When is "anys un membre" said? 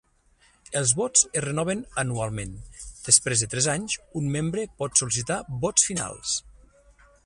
3.77-4.67